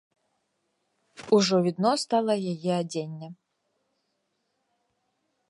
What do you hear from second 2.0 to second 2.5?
стала